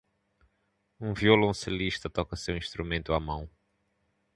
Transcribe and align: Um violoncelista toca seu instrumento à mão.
Um 0.99 1.13
violoncelista 1.13 2.09
toca 2.09 2.35
seu 2.35 2.57
instrumento 2.57 3.13
à 3.13 3.19
mão. 3.19 3.47